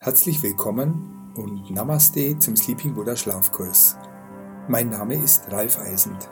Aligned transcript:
Herzlich 0.00 0.42
willkommen 0.42 1.32
und 1.34 1.70
Namaste 1.70 2.38
zum 2.38 2.56
Sleeping 2.56 2.94
Buddha 2.94 3.14
Schlafkurs. 3.14 3.98
Mein 4.68 4.88
Name 4.88 5.16
ist 5.16 5.52
Ralf 5.52 5.78
Eisend. 5.80 6.30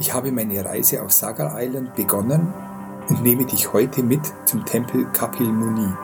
Ich 0.00 0.12
habe 0.12 0.32
meine 0.32 0.64
Reise 0.64 1.04
auf 1.04 1.12
Sagar 1.12 1.54
Island 1.62 1.94
begonnen 1.94 2.52
und 3.08 3.22
nehme 3.22 3.46
dich 3.46 3.72
heute 3.72 4.02
mit 4.02 4.22
zum 4.44 4.64
Tempel 4.64 5.04
Kapil 5.12 5.52
Muni, 5.52 5.94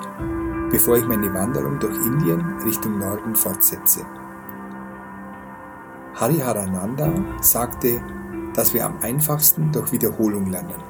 bevor 0.71 0.97
ich 0.97 1.07
meine 1.09 1.35
Wanderung 1.35 1.81
durch 1.81 1.97
Indien 2.07 2.41
Richtung 2.65 3.01
Norden 3.01 3.35
fortsetze. 3.35 4.07
Hariharananda 6.15 7.13
sagte, 7.41 8.01
dass 8.55 8.75
wir 8.75 8.85
am 8.85 8.99
einfachsten 9.03 9.73
durch 9.73 9.93
Wiederholung 9.93 10.51
lernen. 10.51 10.83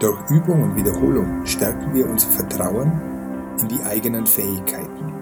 Durch 0.00 0.18
Übung 0.30 0.62
und 0.62 0.76
Wiederholung 0.76 1.46
stärken 1.46 1.94
wir 1.94 2.08
unser 2.08 2.28
Vertrauen 2.28 2.92
in 3.60 3.68
die 3.68 3.82
eigenen 3.84 4.26
Fähigkeiten. 4.26 5.12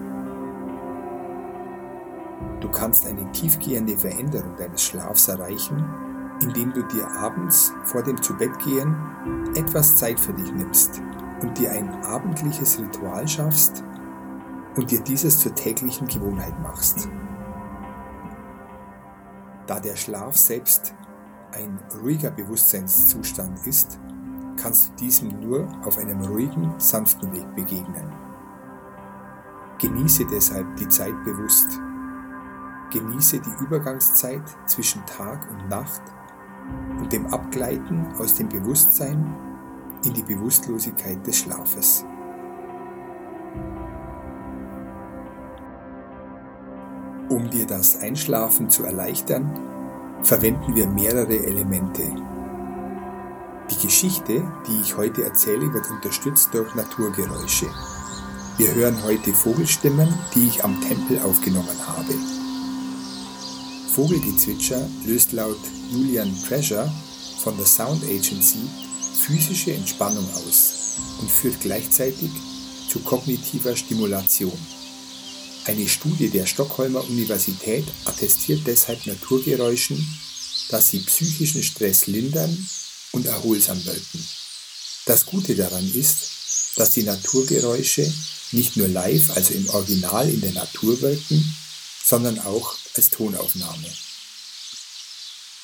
Du 2.60 2.68
kannst 2.68 3.06
eine 3.06 3.30
tiefgehende 3.32 3.96
Veränderung 3.96 4.56
deines 4.56 4.82
Schlafs 4.82 5.28
erreichen, 5.28 5.84
indem 6.40 6.72
du 6.72 6.82
dir 6.82 7.06
abends 7.10 7.72
vor 7.84 8.02
dem 8.02 8.20
Zubettgehen 8.22 8.96
etwas 9.54 9.96
Zeit 9.96 10.18
für 10.18 10.32
dich 10.32 10.52
nimmst 10.52 11.02
und 11.42 11.58
dir 11.58 11.70
ein 11.72 11.90
abendliches 12.04 12.78
Ritual 12.78 13.28
schaffst 13.28 13.84
und 14.76 14.90
dir 14.90 15.00
dieses 15.00 15.38
zur 15.38 15.54
täglichen 15.54 16.08
Gewohnheit 16.08 16.58
machst. 16.62 17.08
Da 19.66 19.78
der 19.78 19.96
Schlaf 19.96 20.36
selbst 20.36 20.94
ein 21.52 21.78
ruhiger 22.02 22.30
Bewusstseinszustand 22.30 23.66
ist, 23.66 23.98
kannst 24.56 24.90
du 24.90 24.96
diesem 24.96 25.40
nur 25.40 25.68
auf 25.84 25.98
einem 25.98 26.20
ruhigen, 26.22 26.74
sanften 26.78 27.32
Weg 27.32 27.54
begegnen. 27.54 28.12
Genieße 29.78 30.26
deshalb 30.26 30.76
die 30.76 30.88
Zeit 30.88 31.14
bewusst. 31.24 31.68
Genieße 32.90 33.40
die 33.40 33.64
Übergangszeit 33.64 34.42
zwischen 34.66 35.04
Tag 35.06 35.50
und 35.50 35.68
Nacht 35.68 36.02
und 36.98 37.12
dem 37.12 37.26
Abgleiten 37.26 38.06
aus 38.18 38.34
dem 38.34 38.48
Bewusstsein 38.48 39.34
in 40.04 40.14
die 40.14 40.22
Bewusstlosigkeit 40.22 41.26
des 41.26 41.38
Schlafes. 41.38 42.04
Dir 47.52 47.66
das 47.66 48.00
Einschlafen 48.00 48.70
zu 48.70 48.84
erleichtern, 48.84 49.50
verwenden 50.22 50.74
wir 50.74 50.86
mehrere 50.86 51.36
Elemente. 51.36 52.02
Die 53.70 53.86
Geschichte, 53.86 54.42
die 54.66 54.80
ich 54.80 54.96
heute 54.96 55.24
erzähle, 55.24 55.72
wird 55.72 55.90
unterstützt 55.90 56.50
durch 56.52 56.74
Naturgeräusche. 56.74 57.66
Wir 58.58 58.74
hören 58.74 58.96
heute 59.04 59.32
Vogelstimmen, 59.32 60.12
die 60.34 60.46
ich 60.46 60.64
am 60.64 60.80
Tempel 60.80 61.20
aufgenommen 61.20 61.78
habe. 61.86 62.14
Vogelgezwitscher 63.94 64.88
löst 65.04 65.32
laut 65.32 65.58
Julian 65.90 66.34
Treasure 66.46 66.90
von 67.42 67.56
der 67.56 67.66
Sound 67.66 68.02
Agency 68.04 68.68
physische 69.22 69.72
Entspannung 69.72 70.26
aus 70.34 70.96
und 71.20 71.30
führt 71.30 71.60
gleichzeitig 71.60 72.30
zu 72.88 73.00
kognitiver 73.00 73.76
Stimulation. 73.76 74.58
Eine 75.64 75.88
Studie 75.88 76.28
der 76.28 76.46
Stockholmer 76.46 77.04
Universität 77.08 77.84
attestiert 78.04 78.62
deshalb 78.66 79.06
Naturgeräuschen, 79.06 79.96
dass 80.70 80.90
sie 80.90 80.98
psychischen 81.00 81.62
Stress 81.62 82.08
lindern 82.08 82.68
und 83.12 83.26
erholsam 83.26 83.84
wirken. 83.84 84.26
Das 85.06 85.24
Gute 85.24 85.54
daran 85.54 85.88
ist, 85.94 86.74
dass 86.76 86.90
die 86.90 87.04
Naturgeräusche 87.04 88.12
nicht 88.50 88.76
nur 88.76 88.88
live, 88.88 89.30
also 89.30 89.54
im 89.54 89.68
Original 89.68 90.28
in 90.28 90.40
der 90.40 90.52
Natur 90.52 91.00
wirken, 91.00 91.56
sondern 92.04 92.40
auch 92.40 92.76
als 92.96 93.10
Tonaufnahme. 93.10 93.88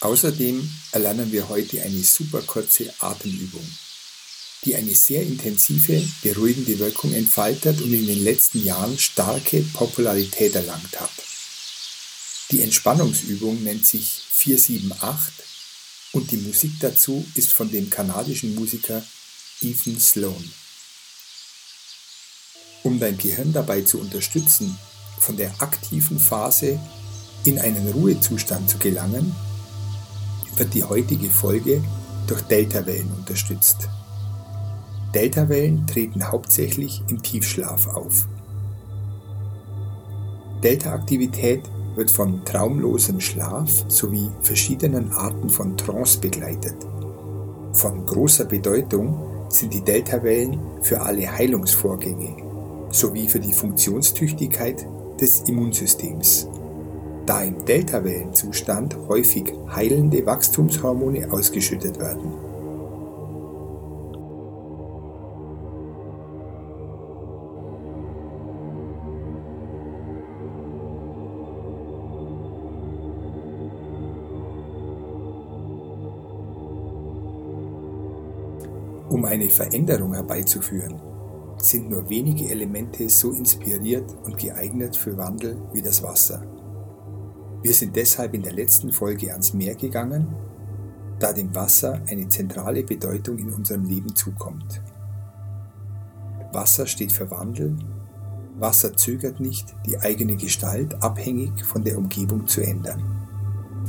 Außerdem 0.01 0.71
erlernen 0.93 1.33
wir 1.33 1.49
heute 1.49 1.83
eine 1.83 2.05
super 2.05 2.43
kurze 2.43 2.95
Atemübung, 3.01 3.67
die 4.65 4.77
eine 4.77 4.95
sehr 4.95 5.23
intensive, 5.23 6.03
beruhigende 6.23 6.79
Wirkung 6.79 7.13
entfaltet 7.13 7.81
und 7.81 7.93
in 7.93 8.07
den 8.07 8.25
letzten 8.25 8.65
Jahren 8.65 8.99
starke 8.99 9.63
Popularität 9.73 10.55
erlangt 10.55 11.01
hat. 11.01 11.11
Die 12.51 12.63
Entspannungsübung 12.63 13.63
nennt 13.63 13.87
sich 13.87 14.23
478 14.33 15.45
und 16.13 16.31
die 16.31 16.39
Musik 16.39 16.73
dazu 16.81 17.25
ist 17.35 17.53
von 17.53 17.71
dem 17.71 17.91
kanadischen 17.91 18.55
Musiker 18.55 19.05
Ethan 19.61 20.01
Sloan. 20.01 20.51
Um 22.83 22.99
dein 22.99 23.19
Gehirn 23.19 23.53
dabei 23.53 23.83
zu 23.83 24.01
unterstützen, 24.01 24.79
von 25.21 25.37
der 25.37 25.53
aktiven 25.61 26.19
Phase 26.19 26.81
in 27.45 27.59
einen 27.59 27.89
Ruhezustand 27.93 28.71
zu 28.71 28.79
gelangen, 28.79 29.35
wird 30.57 30.75
die 30.75 30.85
heutige 30.85 31.31
Folge 31.31 31.83
durch 32.27 32.43
Deltawellen 32.43 33.13
unterstützt. 33.13 33.89
Deltawellen 35.19 35.84
treten 35.84 36.31
hauptsächlich 36.31 37.03
im 37.09 37.21
Tiefschlaf 37.21 37.89
auf. 37.89 38.29
Delta-Aktivität 40.62 41.62
wird 41.97 42.09
von 42.09 42.45
traumlosem 42.45 43.19
Schlaf 43.19 43.84
sowie 43.89 44.31
verschiedenen 44.43 45.11
Arten 45.11 45.51
von 45.51 45.77
Trance 45.77 46.21
begleitet. 46.21 46.77
Von 47.73 48.07
großer 48.07 48.45
Bedeutung 48.45 49.19
sind 49.49 49.75
die 49.75 49.81
Deltawellen 49.81 50.57
für 50.83 51.01
alle 51.01 51.28
Heilungsvorgänge 51.28 52.37
sowie 52.91 53.28
für 53.28 53.41
die 53.41 53.53
Funktionstüchtigkeit 53.53 54.87
des 55.21 55.41
Immunsystems, 55.49 56.47
da 57.27 57.43
im 57.43 57.65
Deltawellenzustand 57.65 58.97
häufig 59.09 59.53
heilende 59.75 60.25
Wachstumshormone 60.25 61.33
ausgeschüttet 61.33 61.99
werden. 61.99 62.47
Um 79.19 79.25
eine 79.25 79.51
Veränderung 79.51 80.15
herbeizuführen, 80.15 80.95
sind 81.56 81.91
nur 81.91 82.09
wenige 82.09 82.51
Elemente 82.51 83.09
so 83.09 83.33
inspiriert 83.33 84.17
und 84.23 84.39
geeignet 84.39 84.95
für 84.95 85.17
Wandel 85.17 85.56
wie 85.73 85.83
das 85.83 86.05
Wasser. 86.05 86.41
Wir 87.61 87.75
sind 87.75 87.97
deshalb 87.97 88.34
in 88.34 88.43
der 88.43 88.53
letzten 88.53 88.93
Folge 88.93 89.33
ans 89.33 89.55
Meer 89.55 89.75
gegangen, 89.75 90.28
da 91.19 91.33
dem 91.33 91.53
Wasser 91.53 92.01
eine 92.09 92.28
zentrale 92.28 92.84
Bedeutung 92.84 93.39
in 93.39 93.53
unserem 93.53 93.87
Leben 93.87 94.15
zukommt. 94.15 94.81
Wasser 96.53 96.87
steht 96.87 97.11
für 97.11 97.28
Wandel, 97.28 97.75
Wasser 98.57 98.97
zögert 98.97 99.41
nicht, 99.41 99.75
die 99.84 99.99
eigene 99.99 100.37
Gestalt 100.37 101.03
abhängig 101.03 101.65
von 101.65 101.83
der 101.83 101.99
Umgebung 101.99 102.47
zu 102.47 102.61
ändern. 102.61 103.03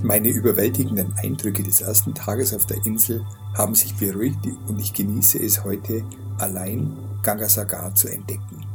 Meine 0.02 0.30
überwältigenden 0.30 1.14
Eindrücke 1.22 1.62
des 1.62 1.82
ersten 1.82 2.16
Tages 2.16 2.52
auf 2.52 2.66
der 2.66 2.84
Insel 2.84 3.24
haben 3.56 3.76
sich 3.76 3.96
beruhigt 3.96 4.40
und 4.68 4.80
ich 4.80 4.94
genieße 4.94 5.40
es 5.40 5.64
heute 5.64 6.04
allein 6.38 6.96
Gangasagar 7.22 7.94
zu 7.96 8.08
entdecken. 8.08 8.66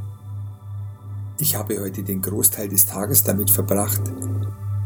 Ich 1.39 1.57
habe 1.57 1.81
heute 1.81 2.03
den 2.03 2.21
Großteil 2.21 2.69
des 2.69 2.87
Tages 2.87 3.23
damit 3.23 3.51
verbracht, 3.51 4.03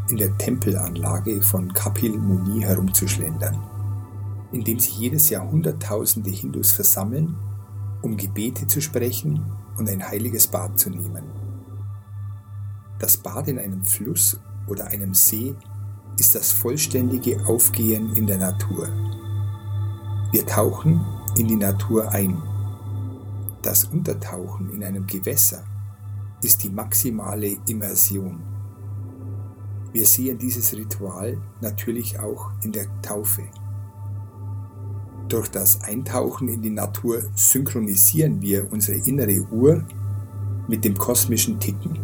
in 0.09 0.17
der 0.17 0.37
Tempelanlage 0.39 1.43
von 1.43 1.73
Kapil 1.73 2.17
Muni 2.17 2.63
herumzuschlendern, 2.63 3.59
in 4.53 4.65
dem 4.65 4.79
sich 4.79 4.99
jedes 4.99 5.29
Jahr 5.29 5.51
Hunderttausende 5.51 6.31
Hindus 6.31 6.73
versammeln, 6.73 7.37
um 8.01 8.17
Gebete 8.17 8.67
zu 8.67 8.81
sprechen 8.81 9.53
und 9.77 9.89
ein 9.89 10.07
heiliges 10.07 10.47
Bad 10.47 10.79
zu 10.79 10.91
nehmen. 10.91 11.25
Das 12.99 13.17
Bad 13.17 13.49
in 13.49 13.59
einem 13.59 13.85
Fluss 13.85 14.41
oder 14.67 14.87
einem 14.87 15.15
See 15.15 15.55
ist 16.19 16.35
das 16.35 16.51
vollständige 16.51 17.45
Aufgehen 17.47 18.15
in 18.15 18.27
der 18.27 18.39
Natur. 18.39 18.89
Wir 20.31 20.47
tauchen 20.47 21.05
in 21.37 21.49
die 21.49 21.57
Natur 21.57 22.11
ein 22.11 22.43
das 23.63 23.85
Untertauchen 23.85 24.71
in 24.71 24.85
einem 24.85 25.07
Gewässer 25.07 25.65
ist 26.43 26.63
die 26.63 26.71
maximale 26.71 27.57
Immersion. 27.67 28.41
Wir 29.93 30.07
sehen 30.07 30.39
dieses 30.39 30.75
Ritual 30.77 31.37
natürlich 31.61 32.19
auch 32.21 32.53
in 32.63 32.71
der 32.71 32.87
Taufe. 33.03 33.43
Durch 35.29 35.49
das 35.49 35.83
Eintauchen 35.83 36.49
in 36.49 36.63
die 36.63 36.71
Natur 36.71 37.23
synchronisieren 37.35 38.41
wir 38.41 38.71
unsere 38.73 38.99
innere 39.07 39.43
Uhr 39.51 39.85
mit 40.69 40.85
dem 40.85 40.97
kosmischen 40.97 41.59
Ticken. 41.59 41.99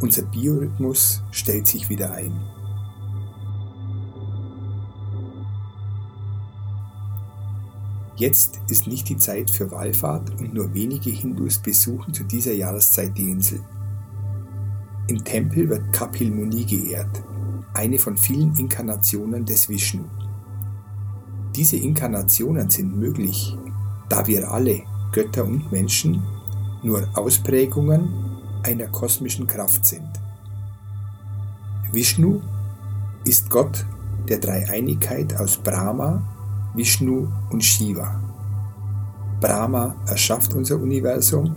Unser 0.00 0.22
Biorhythmus 0.22 1.22
stellt 1.30 1.68
sich 1.68 1.88
wieder 1.88 2.12
ein. 2.12 2.38
Jetzt 8.16 8.60
ist 8.68 8.86
nicht 8.86 9.10
die 9.10 9.18
Zeit 9.18 9.50
für 9.50 9.70
Wallfahrt 9.70 10.30
und 10.40 10.54
nur 10.54 10.72
wenige 10.72 11.10
Hindus 11.10 11.58
besuchen 11.58 12.14
zu 12.14 12.24
dieser 12.24 12.54
Jahreszeit 12.54 13.16
die 13.16 13.30
Insel. 13.30 13.60
Im 15.08 15.22
Tempel 15.22 15.68
wird 15.68 15.92
Kapil 15.92 16.30
Muni 16.30 16.64
geehrt, 16.64 17.22
eine 17.74 17.98
von 17.98 18.16
vielen 18.16 18.56
Inkarnationen 18.56 19.44
des 19.44 19.68
Vishnu. 19.68 20.04
Diese 21.54 21.76
Inkarnationen 21.76 22.70
sind 22.70 22.96
möglich, 22.96 23.56
da 24.08 24.26
wir 24.26 24.50
alle, 24.50 24.82
Götter 25.12 25.44
und 25.44 25.70
Menschen, 25.70 26.22
nur 26.82 27.06
Ausprägungen 27.14 28.08
einer 28.62 28.86
kosmischen 28.88 29.46
Kraft 29.46 29.84
sind. 29.84 30.08
Vishnu 31.92 32.40
ist 33.24 33.50
Gott 33.50 33.84
der 34.28 34.38
Dreieinigkeit 34.38 35.36
aus 35.36 35.58
Brahma, 35.58 36.22
Vishnu 36.76 37.26
und 37.50 37.64
Shiva. 37.64 38.20
Brahma 39.40 39.96
erschafft 40.06 40.52
unser 40.52 40.76
Universum, 40.76 41.56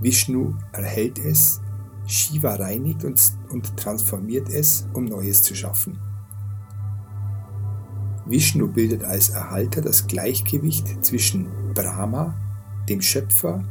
Vishnu 0.00 0.54
erhält 0.72 1.20
es, 1.20 1.60
Shiva 2.06 2.56
reinigt 2.56 3.04
uns 3.04 3.38
und 3.50 3.76
transformiert 3.76 4.48
es, 4.48 4.88
um 4.92 5.04
Neues 5.04 5.40
zu 5.40 5.54
schaffen. 5.54 6.00
Vishnu 8.26 8.66
bildet 8.66 9.04
als 9.04 9.28
Erhalter 9.28 9.80
das 9.80 10.04
Gleichgewicht 10.04 11.04
zwischen 11.04 11.46
Brahma, 11.72 12.34
dem 12.88 13.00
Schöpfer, 13.00 13.62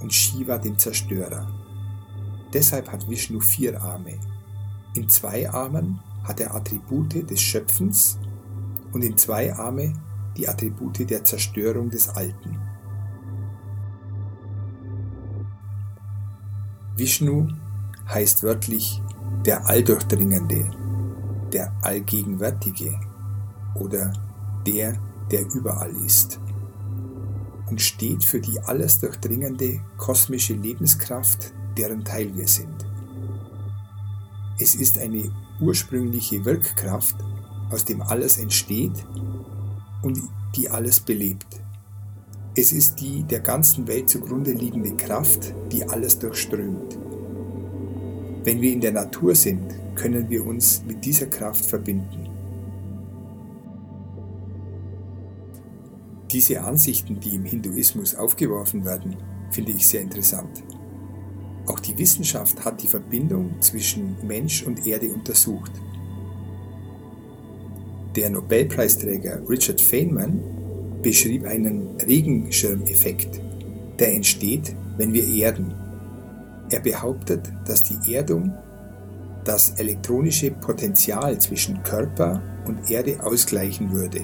und 0.00 0.12
Shiva, 0.12 0.58
dem 0.58 0.76
Zerstörer. 0.76 1.46
Deshalb 2.52 2.90
hat 2.90 3.08
Vishnu 3.08 3.38
vier 3.38 3.80
Arme. 3.80 4.18
In 4.94 5.08
zwei 5.08 5.48
Armen 5.48 6.00
hat 6.24 6.40
er 6.40 6.52
Attribute 6.54 7.30
des 7.30 7.40
Schöpfens 7.40 8.18
und 8.92 9.02
in 9.02 9.16
zwei 9.16 9.54
Arme 9.54 9.92
die 10.36 10.48
Attribute 10.48 11.08
der 11.08 11.24
Zerstörung 11.24 11.90
des 11.90 12.08
Alten. 12.08 12.58
Vishnu 16.96 17.48
heißt 18.08 18.42
wörtlich 18.42 19.02
der 19.44 19.66
Alldurchdringende, 19.66 20.70
der 21.52 21.72
Allgegenwärtige 21.82 22.98
oder 23.74 24.12
der, 24.66 24.98
der 25.30 25.46
überall 25.54 25.94
ist 26.04 26.40
und 27.70 27.80
steht 27.80 28.24
für 28.24 28.40
die 28.40 28.58
alles 28.60 29.00
durchdringende 29.00 29.80
kosmische 29.96 30.54
Lebenskraft, 30.54 31.52
deren 31.76 32.04
Teil 32.04 32.34
wir 32.34 32.48
sind. 32.48 32.86
Es 34.58 34.74
ist 34.74 34.98
eine 34.98 35.30
ursprüngliche 35.60 36.44
Wirkkraft, 36.44 37.16
aus 37.70 37.84
dem 37.84 38.02
alles 38.02 38.38
entsteht 38.38 39.04
und 40.02 40.20
die 40.56 40.68
alles 40.68 41.00
belebt. 41.00 41.60
Es 42.54 42.72
ist 42.72 43.00
die 43.00 43.22
der 43.22 43.40
ganzen 43.40 43.86
Welt 43.86 44.08
zugrunde 44.08 44.52
liegende 44.52 44.96
Kraft, 44.96 45.54
die 45.70 45.84
alles 45.84 46.18
durchströmt. 46.18 46.98
Wenn 48.44 48.60
wir 48.60 48.72
in 48.72 48.80
der 48.80 48.92
Natur 48.92 49.34
sind, 49.34 49.74
können 49.94 50.28
wir 50.28 50.44
uns 50.44 50.82
mit 50.86 51.04
dieser 51.04 51.26
Kraft 51.26 51.64
verbinden. 51.64 52.28
Diese 56.30 56.62
Ansichten, 56.62 57.20
die 57.20 57.36
im 57.36 57.44
Hinduismus 57.44 58.14
aufgeworfen 58.14 58.84
werden, 58.84 59.16
finde 59.50 59.72
ich 59.72 59.86
sehr 59.86 60.02
interessant. 60.02 60.62
Auch 61.66 61.80
die 61.80 61.96
Wissenschaft 61.98 62.64
hat 62.64 62.82
die 62.82 62.88
Verbindung 62.88 63.60
zwischen 63.60 64.16
Mensch 64.26 64.62
und 64.62 64.86
Erde 64.86 65.12
untersucht. 65.12 65.72
Der 68.18 68.30
Nobelpreisträger 68.30 69.48
Richard 69.48 69.80
Feynman 69.80 70.42
beschrieb 71.02 71.46
einen 71.46 71.96
Regenschirmeffekt, 72.04 73.40
der 74.00 74.12
entsteht, 74.12 74.74
wenn 74.96 75.12
wir 75.12 75.24
erden. 75.24 75.72
Er 76.68 76.80
behauptet, 76.80 77.42
dass 77.64 77.84
die 77.84 78.12
Erdung 78.12 78.52
das 79.44 79.78
elektronische 79.78 80.50
Potenzial 80.50 81.40
zwischen 81.40 81.80
Körper 81.84 82.42
und 82.66 82.90
Erde 82.90 83.22
ausgleichen 83.22 83.92
würde, 83.92 84.22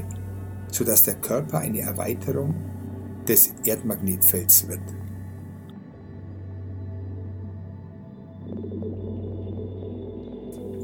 sodass 0.73 1.05
der 1.05 1.15
Körper 1.15 1.59
eine 1.59 1.83
Erweiterung 1.83 2.53
des 3.29 3.55
Erdmagnetfelds 3.65 4.67
wird. 4.67 4.81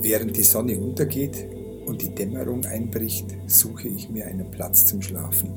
Während 0.01 0.37
die 0.37 0.45
Sonne 0.45 0.79
untergeht 0.79 1.60
und 1.91 2.01
die 2.01 2.15
Dämmerung 2.15 2.65
einbricht, 2.65 3.37
suche 3.47 3.89
ich 3.89 4.09
mir 4.09 4.27
einen 4.27 4.49
Platz 4.51 4.87
zum 4.87 5.03
Schlafen. 5.03 5.51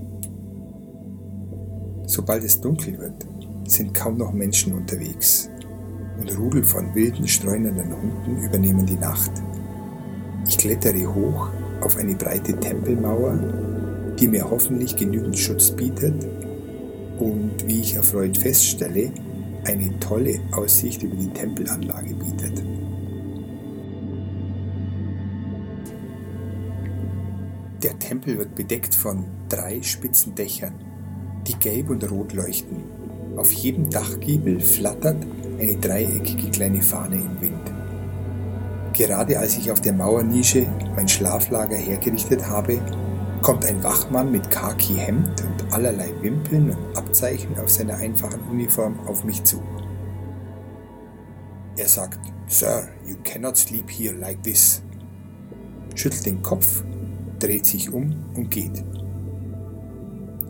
Sobald 2.05 2.43
es 2.43 2.59
dunkel 2.59 2.97
wird, 2.97 3.25
sind 3.65 3.93
kaum 3.93 4.17
noch 4.17 4.33
Menschen 4.33 4.73
unterwegs 4.73 5.49
und 6.19 6.35
Rudel 6.37 6.63
von 6.63 6.93
wilden, 6.95 7.27
streunenden 7.27 7.95
Hunden 7.95 8.43
übernehmen 8.43 8.85
die 8.85 8.97
Nacht. 8.97 9.31
Ich 10.47 10.57
klettere 10.57 11.13
hoch 11.13 11.49
auf 11.81 11.97
eine 11.97 12.15
breite 12.15 12.59
Tempelmauer, 12.59 13.37
die 14.19 14.27
mir 14.27 14.49
hoffentlich 14.49 14.95
genügend 14.95 15.37
Schutz 15.37 15.69
bietet 15.69 16.15
und, 17.19 17.67
wie 17.67 17.79
ich 17.79 17.95
erfreut 17.95 18.37
feststelle, 18.37 19.11
eine 19.65 19.97
tolle 19.99 20.39
Aussicht 20.51 21.03
über 21.03 21.15
die 21.15 21.29
Tempelanlage 21.29 22.15
bietet. 22.15 22.63
Der 27.83 27.99
Tempel 27.99 28.37
wird 28.37 28.55
bedeckt 28.55 28.95
von 28.95 29.25
drei 29.49 29.81
spitzen 29.81 30.33
Dächern, 30.35 30.73
die 31.45 31.55
gelb 31.55 31.89
und 31.89 32.09
rot 32.09 32.31
leuchten. 32.31 32.85
Auf 33.35 33.51
jedem 33.51 33.89
Dachgiebel 33.89 34.61
flattert 34.61 35.17
eine 35.59 35.75
dreieckige 35.75 36.49
kleine 36.49 36.81
Fahne 36.81 37.15
im 37.15 37.41
Wind. 37.41 37.71
Gerade 38.93 39.37
als 39.37 39.57
ich 39.57 39.69
auf 39.69 39.81
der 39.81 39.91
Mauernische 39.91 40.65
mein 40.95 41.09
Schlaflager 41.09 41.75
hergerichtet 41.75 42.47
habe, 42.47 42.79
kommt 43.41 43.65
ein 43.65 43.83
Wachmann 43.83 44.31
mit 44.31 44.49
Khaki-Hemd 44.49 45.43
und 45.43 45.73
allerlei 45.73 46.09
Wimpeln 46.21 46.69
und 46.69 46.97
Abzeichen 46.97 47.59
auf 47.59 47.69
seiner 47.69 47.97
einfachen 47.97 48.39
Uniform 48.49 48.97
auf 49.07 49.25
mich 49.25 49.43
zu. 49.43 49.61
Er 51.75 51.89
sagt, 51.89 52.19
Sir, 52.47 52.87
you 53.05 53.17
cannot 53.25 53.57
sleep 53.57 53.89
here 53.89 54.15
like 54.15 54.41
this. 54.41 54.81
Schüttelt 55.95 56.25
den 56.25 56.41
Kopf 56.41 56.83
dreht 57.43 57.65
sich 57.65 57.91
um 57.91 58.13
und 58.35 58.49
geht. 58.49 58.83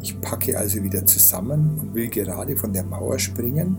Ich 0.02 0.20
packe 0.22 0.58
also 0.58 0.84
wieder 0.84 1.06
zusammen 1.06 1.80
und 1.80 1.96
will 1.96 2.08
gerade 2.08 2.56
von 2.56 2.72
der 2.72 2.84
Mauer 2.84 3.18
springen, 3.18 3.78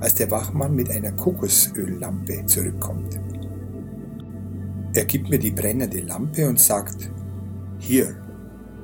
als 0.00 0.14
der 0.14 0.30
Wachmann 0.30 0.74
mit 0.74 0.90
einer 0.90 1.12
Kokosöllampe 1.12 2.44
zurückkommt. 2.46 3.18
Er 4.92 5.04
gibt 5.04 5.30
mir 5.30 5.38
die 5.38 5.52
brennende 5.52 6.00
Lampe 6.00 6.48
und 6.48 6.58
sagt, 6.58 7.10
Here, 7.78 8.16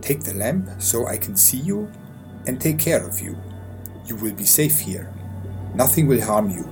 take 0.00 0.20
the 0.24 0.38
lamp 0.38 0.68
so 0.78 1.06
I 1.06 1.18
can 1.18 1.36
see 1.36 1.58
you 1.58 1.88
and 2.46 2.60
take 2.60 2.76
care 2.76 3.04
of 3.06 3.20
you. 3.20 3.34
You 4.06 4.16
will 4.20 4.32
be 4.32 4.46
safe 4.46 4.82
here. 4.82 5.08
Nothing 5.74 6.08
will 6.08 6.22
harm 6.24 6.48
you. 6.48 6.64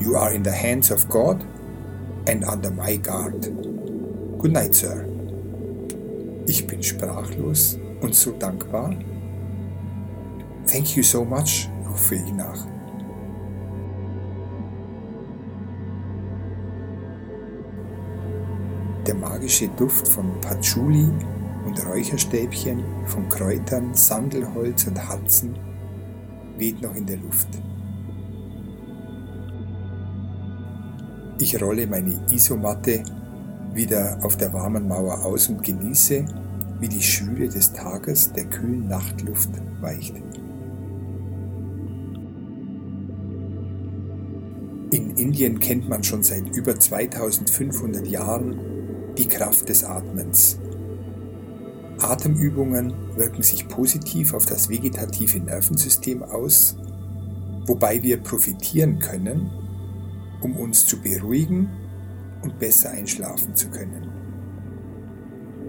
You 0.00 0.16
are 0.16 0.32
in 0.32 0.44
the 0.44 0.52
hands 0.52 0.90
of 0.90 1.06
God 1.08 1.44
and 2.26 2.44
under 2.44 2.70
my 2.70 2.96
guard. 2.96 3.42
Good 4.38 4.52
night, 4.52 4.74
sir. 4.74 5.04
Ich 6.50 6.66
bin 6.66 6.82
sprachlos 6.82 7.78
und 8.00 8.12
so 8.12 8.32
dankbar. 8.32 8.92
Thank 10.66 10.96
you 10.96 11.02
so 11.04 11.24
much, 11.24 11.68
rufe 11.88 12.16
ich 12.16 12.32
nach. 12.32 12.66
Der 19.06 19.14
magische 19.14 19.68
Duft 19.76 20.08
von 20.08 20.40
Patchouli 20.40 21.08
und 21.66 21.86
Räucherstäbchen, 21.86 22.82
von 23.06 23.28
Kräutern, 23.28 23.94
Sandelholz 23.94 24.88
und 24.88 25.08
Harzen 25.08 25.56
weht 26.58 26.82
noch 26.82 26.96
in 26.96 27.06
der 27.06 27.18
Luft. 27.18 27.48
Ich 31.38 31.62
rolle 31.62 31.86
meine 31.86 32.20
Isomatte 32.28 33.04
wieder 33.72 34.18
auf 34.22 34.36
der 34.36 34.52
warmen 34.52 34.88
Mauer 34.88 35.24
aus 35.24 35.48
und 35.48 35.62
genieße, 35.62 36.24
wie 36.80 36.88
die 36.88 37.02
Schwüle 37.02 37.48
des 37.48 37.72
Tages 37.72 38.32
der 38.32 38.46
kühlen 38.46 38.88
Nachtluft 38.88 39.50
weicht. 39.80 40.14
In 44.92 45.16
Indien 45.16 45.60
kennt 45.60 45.88
man 45.88 46.02
schon 46.02 46.24
seit 46.24 46.48
über 46.56 46.78
2500 46.78 48.06
Jahren 48.08 48.58
die 49.16 49.28
Kraft 49.28 49.68
des 49.68 49.84
Atmens. 49.84 50.58
Atemübungen 52.00 52.94
wirken 53.14 53.42
sich 53.42 53.68
positiv 53.68 54.34
auf 54.34 54.46
das 54.46 54.68
vegetative 54.68 55.38
Nervensystem 55.38 56.22
aus, 56.22 56.76
wobei 57.66 58.02
wir 58.02 58.16
profitieren 58.16 58.98
können, 58.98 59.50
um 60.40 60.56
uns 60.56 60.86
zu 60.86 61.00
beruhigen 61.00 61.68
und 62.42 62.58
besser 62.58 62.90
einschlafen 62.90 63.54
zu 63.54 63.68
können. 63.68 64.09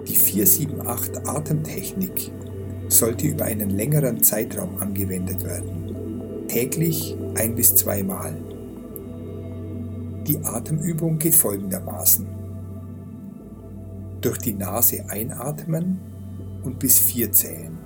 Die 0.08 0.16
478 0.16 1.28
Atemtechnik 1.28 2.32
sollte 2.90 3.28
über 3.28 3.46
einen 3.46 3.70
längeren 3.70 4.24
Zeitraum 4.24 4.78
angewendet 4.80 5.44
werden, 5.44 6.48
täglich 6.48 7.16
ein 7.36 7.56
bis 7.56 7.76
zweimal. 7.76 8.36
Die 10.28 10.38
Atemübung 10.44 11.18
geht 11.18 11.36
folgendermaßen. 11.36 12.28
Durch 14.22 14.38
die 14.38 14.54
Nase 14.54 15.06
einatmen 15.10 16.00
und 16.64 16.80
bis 16.80 17.00
vier 17.00 17.32
zählen. 17.32 17.78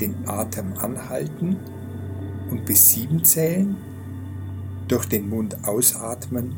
Den 0.00 0.14
Atem 0.28 0.74
anhalten 0.74 1.56
und 2.50 2.64
bis 2.64 2.92
sieben 2.92 3.24
zählen. 3.24 3.76
Durch 4.88 5.06
den 5.06 5.28
Mund 5.28 5.56
ausatmen 5.66 6.54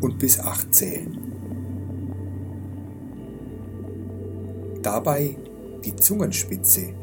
und 0.00 0.18
bis 0.18 0.40
acht 0.40 0.74
zählen. 0.74 1.16
Dabei 4.82 5.36
die 5.84 5.96
Zungenspitze 5.96 6.94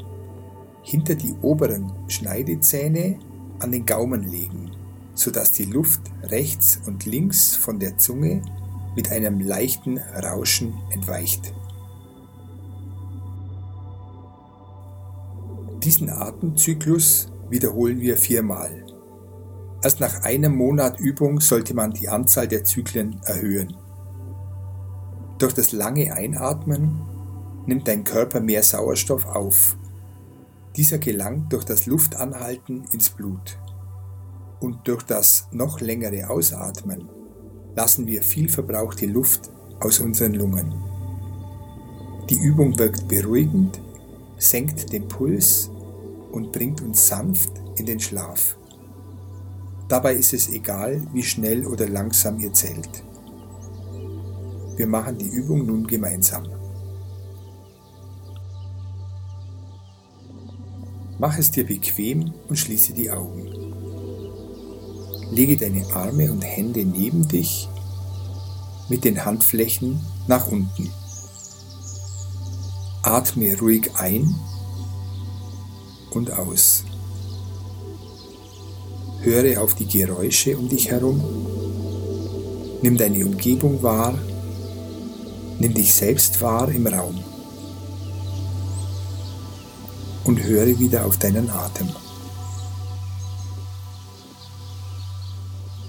hinter 0.81 1.15
die 1.15 1.33
oberen 1.41 1.91
Schneidezähne 2.07 3.19
an 3.59 3.71
den 3.71 3.85
Gaumen 3.85 4.23
legen, 4.23 4.71
sodass 5.13 5.51
die 5.51 5.65
Luft 5.65 6.01
rechts 6.23 6.79
und 6.85 7.05
links 7.05 7.55
von 7.55 7.79
der 7.79 7.97
Zunge 7.97 8.41
mit 8.95 9.11
einem 9.11 9.39
leichten 9.39 9.97
Rauschen 9.97 10.73
entweicht. 10.91 11.53
Diesen 15.83 16.09
Atemzyklus 16.09 17.31
wiederholen 17.49 18.01
wir 18.01 18.17
viermal. 18.17 18.83
Erst 19.83 19.99
nach 19.99 20.23
einem 20.23 20.55
Monat 20.55 20.99
Übung 20.99 21.39
sollte 21.39 21.73
man 21.73 21.91
die 21.91 22.09
Anzahl 22.09 22.47
der 22.47 22.63
Zyklen 22.63 23.21
erhöhen. 23.23 23.75
Durch 25.37 25.53
das 25.53 25.71
lange 25.71 26.13
Einatmen 26.13 27.01
nimmt 27.67 27.87
dein 27.87 28.03
Körper 28.03 28.39
mehr 28.39 28.63
Sauerstoff 28.63 29.25
auf. 29.25 29.77
Dieser 30.75 30.97
gelangt 30.97 31.53
durch 31.53 31.63
das 31.63 31.85
Luftanhalten 31.85 32.85
ins 32.91 33.09
Blut. 33.09 33.59
Und 34.59 34.87
durch 34.87 35.03
das 35.03 35.47
noch 35.51 35.81
längere 35.81 36.29
Ausatmen 36.29 37.09
lassen 37.75 38.07
wir 38.07 38.23
viel 38.23 38.49
verbrauchte 38.49 39.05
Luft 39.05 39.51
aus 39.79 39.99
unseren 39.99 40.33
Lungen. 40.33 40.73
Die 42.29 42.39
Übung 42.39 42.77
wirkt 42.79 43.07
beruhigend, 43.07 43.79
senkt 44.37 44.91
den 44.91 45.07
Puls 45.07 45.69
und 46.31 46.51
bringt 46.51 46.81
uns 46.81 47.07
sanft 47.07 47.51
in 47.77 47.85
den 47.85 47.99
Schlaf. 47.99 48.57
Dabei 49.87 50.15
ist 50.15 50.33
es 50.33 50.49
egal, 50.49 51.01
wie 51.13 51.23
schnell 51.23 51.65
oder 51.65 51.87
langsam 51.87 52.39
ihr 52.39 52.51
zählt. 52.51 53.03
Wir 54.75 54.87
machen 54.87 55.17
die 55.17 55.29
Übung 55.29 55.65
nun 55.65 55.87
gemeinsam. 55.87 56.56
Mach 61.19 61.37
es 61.39 61.49
dir 61.49 61.65
bequem 61.65 62.31
und 62.47 62.57
schließe 62.57 62.93
die 62.93 63.09
Augen. 63.09 63.47
Lege 65.31 65.57
deine 65.57 65.83
Arme 65.93 66.31
und 66.31 66.43
Hände 66.43 66.85
neben 66.85 67.27
dich 67.27 67.67
mit 68.87 69.03
den 69.03 69.25
Handflächen 69.25 69.99
nach 70.27 70.47
unten. 70.47 70.91
Atme 73.01 73.57
ruhig 73.57 73.89
ein 73.95 74.35
und 76.11 76.31
aus. 76.31 76.83
Höre 79.21 79.61
auf 79.61 79.73
die 79.73 79.87
Geräusche 79.87 80.55
um 80.55 80.69
dich 80.69 80.91
herum. 80.91 81.19
Nimm 82.83 82.95
deine 82.95 83.25
Umgebung 83.25 83.81
wahr. 83.81 84.13
Nimm 85.59 85.73
dich 85.73 85.93
selbst 85.93 86.39
wahr 86.41 86.69
im 86.69 86.85
Raum 86.85 87.23
und 90.27 90.43
höre 90.43 90.77
wieder 90.77 91.05
auf 91.05 91.17
deinen 91.17 91.49
Atem. 91.49 91.87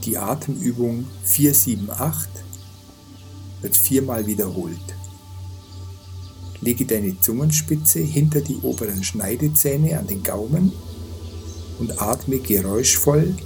Die 0.05 0.17
Atemübung 0.17 1.07
478 1.25 2.45
wird 3.61 3.77
viermal 3.77 4.27
wiederholt. 4.27 4.79
Lege 6.61 6.87
deine 6.87 7.21
Zungenspitze 7.21 7.99
hinter 7.99 8.41
die 8.41 8.57
oberen 8.59 9.03
Schneidezähne 9.03 9.99
an 9.99 10.07
den 10.07 10.23
Gaumen 10.23 10.73
und 11.81 12.01
atme 12.01 12.39
geräuschvoll 12.39 13.37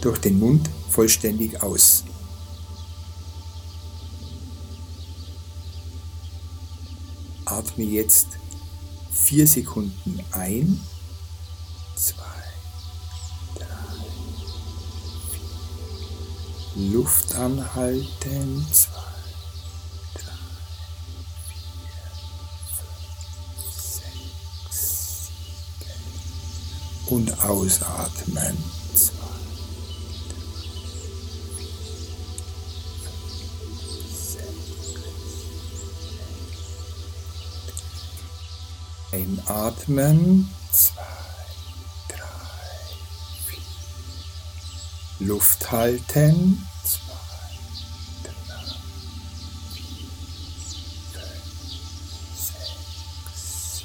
durch 0.00 0.18
den 0.18 0.38
Mund 0.38 0.68
vollständig 0.90 1.62
aus. 1.62 2.04
Atme 7.44 7.84
jetzt 7.84 8.26
vier 9.22 9.46
Sekunden 9.46 10.20
ein, 10.32 10.80
zwei, 11.94 12.24
drei, 13.54 13.66
vier. 15.30 16.90
Luft 16.92 17.34
anhalten, 17.34 18.66
zwei. 18.72 19.00
Und 27.06 27.40
ausatmen. 27.42 28.56
Einatmen. 39.12 40.48
Zwei, 40.72 41.02
drei, 42.08 42.18
vier. 43.46 45.26
Luft 45.26 45.70
halten. 45.72 46.66
Zwei, 46.84 46.98
sechs. 52.36 53.82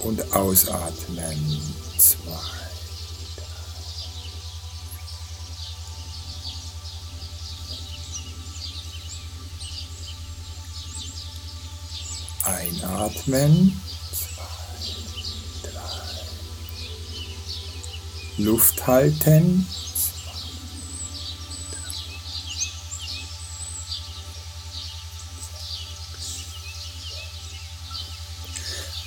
Und 0.00 0.32
ausatmen. 0.32 1.79
Drei. 13.00 13.72
Luft 18.36 18.86
halten. 18.86 19.66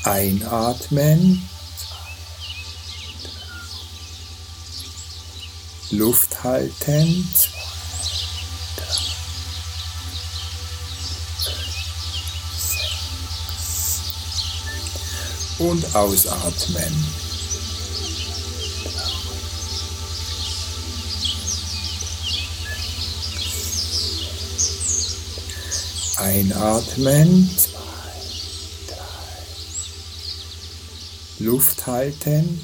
Einatmen. 0.04 1.48
Luft 5.92 6.44
halten. 6.44 7.30
Zwei, 7.36 7.63
und 15.60 15.96
ausatmen. 15.96 17.06
Einatmen. 26.18 27.50
Luft 31.40 31.86
halten, 31.88 32.62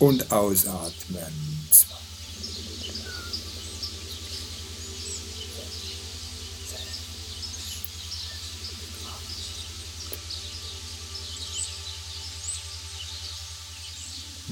und 0.00 0.32
ausatmen, 0.32 1.49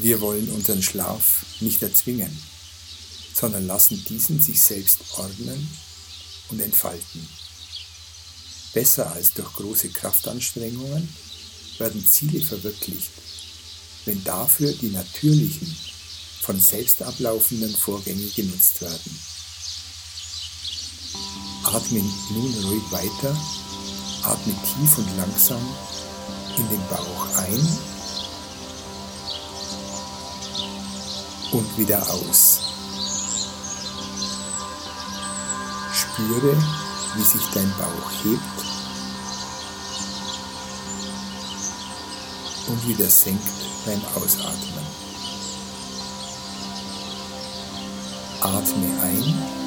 Wir 0.01 0.21
wollen 0.21 0.49
unseren 0.51 0.81
Schlaf 0.81 1.45
nicht 1.59 1.83
erzwingen, 1.83 2.31
sondern 3.35 3.67
lassen 3.67 4.05
diesen 4.09 4.41
sich 4.41 4.63
selbst 4.63 5.01
ordnen 5.17 5.69
und 6.51 6.61
entfalten. 6.61 7.29
Besser 8.73 9.11
als 9.13 9.33
durch 9.33 9.53
große 9.55 9.89
Kraftanstrengungen 9.89 11.09
werden 11.79 12.07
Ziele 12.07 12.41
verwirklicht, 12.41 13.11
wenn 14.05 14.23
dafür 14.23 14.73
die 14.73 14.91
natürlichen, 14.91 15.77
von 16.43 16.61
selbst 16.61 17.03
ablaufenden 17.03 17.75
Vorgänge 17.75 18.27
genutzt 18.37 18.81
werden. 18.81 19.19
Atme 21.65 21.99
nun 22.31 22.65
ruhig 22.65 22.93
weiter. 22.93 23.37
Atme 24.23 24.55
tief 24.63 24.99
und 24.99 25.17
langsam 25.17 25.63
in 26.57 26.69
den 26.69 26.89
Bauch 26.89 27.37
ein 27.37 27.98
und 31.53 31.79
wieder 31.79 32.03
aus. 32.11 32.61
Spüre, 35.93 36.57
wie 37.17 37.23
sich 37.23 37.43
dein 37.55 37.73
Bauch 37.79 38.11
hebt 38.25 38.69
und 42.69 42.89
wieder 42.89 43.09
senkt 43.09 43.43
beim 43.87 44.01
Ausatmen. 44.15 44.87
Atme 48.41 49.03
ein. 49.03 49.59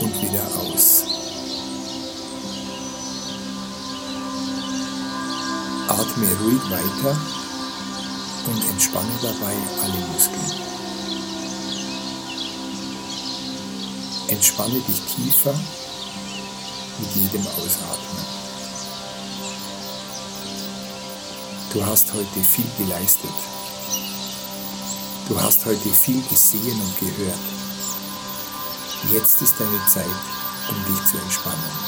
Und 0.00 0.22
wieder 0.22 0.46
aus. 0.60 1.17
Atme 5.88 6.26
ruhig 6.42 6.62
weiter 6.70 7.16
und 8.46 8.64
entspanne 8.68 9.12
dabei 9.22 9.56
alle 9.82 10.06
Muskeln. 10.12 10.68
Entspanne 14.28 14.80
dich 14.80 15.00
tiefer 15.14 15.54
mit 16.98 17.16
jedem 17.16 17.46
Ausatmen. 17.46 18.24
Du 21.72 21.84
hast 21.84 22.12
heute 22.12 22.44
viel 22.44 22.70
geleistet. 22.76 23.30
Du 25.28 25.40
hast 25.40 25.64
heute 25.64 25.88
viel 25.88 26.22
gesehen 26.28 26.80
und 26.80 26.98
gehört. 27.00 27.38
Jetzt 29.12 29.40
ist 29.40 29.54
deine 29.58 29.86
Zeit, 29.86 30.04
um 30.68 30.94
dich 30.94 31.06
zu 31.06 31.16
entspannen. 31.18 31.87